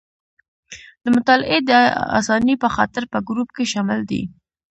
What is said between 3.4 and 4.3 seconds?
کې شامل دي.